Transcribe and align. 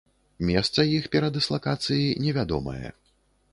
Месца 0.47 0.85
іх 0.99 1.03
перадыслакацыі 1.17 2.09
невядомае. 2.27 2.87